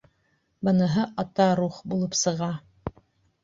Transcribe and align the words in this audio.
Быныһы 0.69 1.03
ата 1.25 1.47
Рухх 1.61 1.79
булып 1.95 2.19
сыға. 2.25 2.53